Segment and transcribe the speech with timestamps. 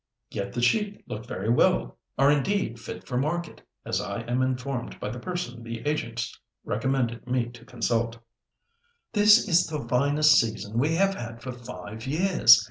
[0.31, 5.19] "Yet the sheep look very well—are indeed fit for market—as I am informed by the
[5.19, 8.17] person the agents recommended me to consult."
[9.13, 12.59] "This is the finest season we have had for five years.